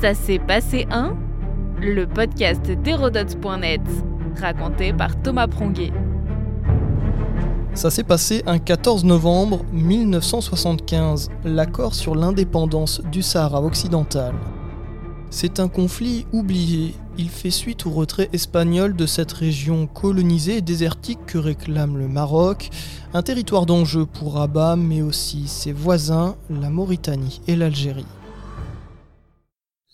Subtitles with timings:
[0.00, 1.16] Ça s'est passé un
[1.80, 3.80] Le podcast d'Hérodote.net,
[4.40, 5.92] raconté par Thomas Pronguet.
[7.74, 14.34] Ça s'est passé un 14 novembre 1975, l'accord sur l'indépendance du Sahara occidental.
[15.30, 16.94] C'est un conflit oublié.
[17.18, 22.06] Il fait suite au retrait espagnol de cette région colonisée et désertique que réclame le
[22.06, 22.70] Maroc,
[23.14, 28.06] un territoire d'enjeu pour Rabat, mais aussi ses voisins, la Mauritanie et l'Algérie.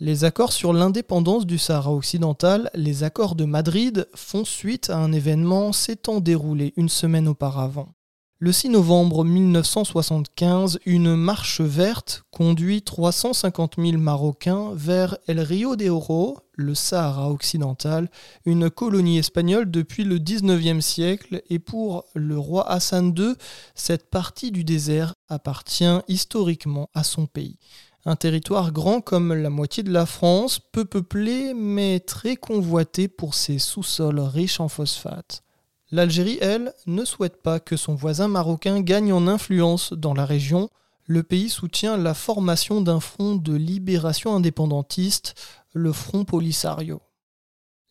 [0.00, 5.12] Les accords sur l'indépendance du Sahara occidental, les accords de Madrid, font suite à un
[5.12, 7.94] événement s'étant déroulé une semaine auparavant.
[8.44, 15.88] Le 6 novembre 1975, une marche verte conduit 350 000 Marocains vers El Rio de
[15.88, 18.10] Oro, le Sahara occidental,
[18.44, 23.32] une colonie espagnole depuis le 19e siècle, et pour le roi Hassan II,
[23.74, 27.56] cette partie du désert appartient historiquement à son pays.
[28.04, 33.32] Un territoire grand comme la moitié de la France, peu peuplé mais très convoité pour
[33.32, 35.44] ses sous-sols riches en phosphate.
[35.90, 40.70] L'Algérie, elle, ne souhaite pas que son voisin marocain gagne en influence dans la région.
[41.06, 45.34] Le pays soutient la formation d'un front de libération indépendantiste,
[45.72, 47.02] le Front Polisario.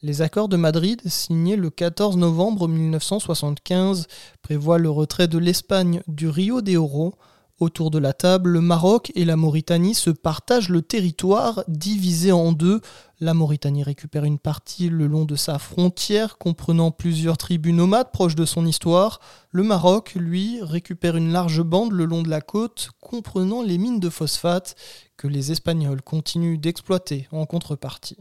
[0.00, 4.08] Les accords de Madrid, signés le 14 novembre 1975,
[4.40, 7.14] prévoient le retrait de l'Espagne du Rio de Oro,
[7.62, 12.50] Autour de la table, le Maroc et la Mauritanie se partagent le territoire divisé en
[12.50, 12.80] deux.
[13.20, 18.34] La Mauritanie récupère une partie le long de sa frontière, comprenant plusieurs tribus nomades proches
[18.34, 19.20] de son histoire.
[19.52, 24.00] Le Maroc, lui, récupère une large bande le long de la côte, comprenant les mines
[24.00, 24.74] de phosphate
[25.16, 28.18] que les Espagnols continuent d'exploiter en contrepartie.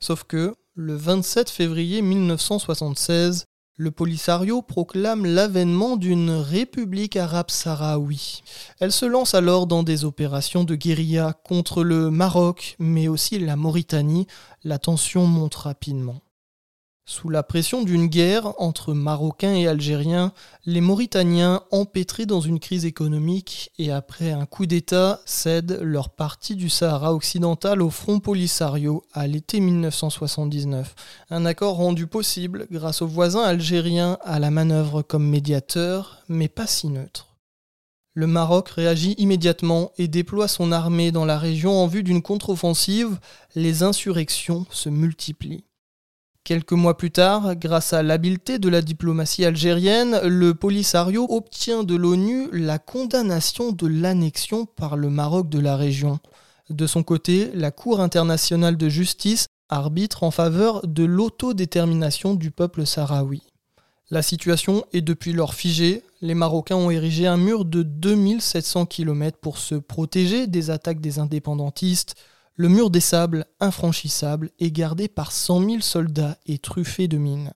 [0.00, 3.44] Sauf que, le 27 février 1976,
[3.76, 8.42] le Polisario proclame l'avènement d'une république arabe sahraoui.
[8.78, 13.56] Elle se lance alors dans des opérations de guérilla contre le Maroc, mais aussi la
[13.56, 14.28] Mauritanie.
[14.62, 16.20] La tension monte rapidement.
[17.06, 20.32] Sous la pression d'une guerre entre Marocains et Algériens,
[20.64, 26.56] les Mauritaniens, empêtrés dans une crise économique et après un coup d'État, cèdent leur partie
[26.56, 30.94] du Sahara occidental au Front Polisario à l'été 1979.
[31.28, 36.66] Un accord rendu possible grâce aux voisins algériens à la manœuvre comme médiateur, mais pas
[36.66, 37.36] si neutre.
[38.14, 43.18] Le Maroc réagit immédiatement et déploie son armée dans la région en vue d'une contre-offensive.
[43.54, 45.64] Les insurrections se multiplient.
[46.44, 51.94] Quelques mois plus tard, grâce à l'habileté de la diplomatie algérienne, le Polisario obtient de
[51.94, 56.18] l'ONU la condamnation de l'annexion par le Maroc de la région.
[56.68, 62.84] De son côté, la Cour internationale de justice arbitre en faveur de l'autodétermination du peuple
[62.84, 63.42] sahraoui.
[64.10, 66.02] La situation est depuis lors figée.
[66.20, 71.18] Les Marocains ont érigé un mur de 2700 km pour se protéger des attaques des
[71.18, 72.16] indépendantistes,
[72.56, 77.52] le mur des sables, infranchissable, est gardé par 100 000 soldats et truffé de mines.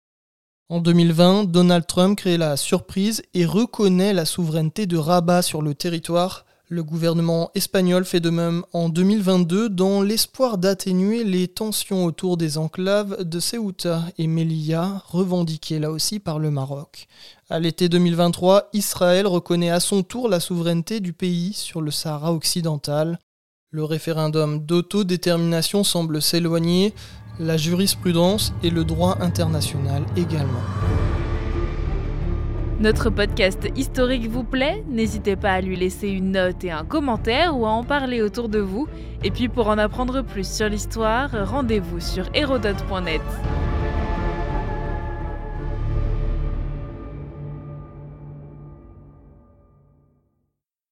[0.68, 5.74] En 2020, Donald Trump crée la surprise et reconnaît la souveraineté de Rabat sur le
[5.74, 6.44] territoire.
[6.68, 12.58] Le gouvernement espagnol fait de même en 2022 dans l'espoir d'atténuer les tensions autour des
[12.58, 17.06] enclaves de Ceuta et Melilla, revendiquées là aussi par le Maroc.
[17.48, 22.34] À l'été 2023, Israël reconnaît à son tour la souveraineté du pays sur le Sahara
[22.34, 23.18] occidental.
[23.70, 26.94] Le référendum d'autodétermination semble s'éloigner,
[27.38, 30.62] la jurisprudence et le droit international également.
[32.80, 34.82] Notre podcast historique vous plaît?
[34.88, 38.48] N'hésitez pas à lui laisser une note et un commentaire ou à en parler autour
[38.48, 38.88] de vous.
[39.22, 43.20] Et puis pour en apprendre plus sur l'histoire, rendez-vous sur hérodote.net.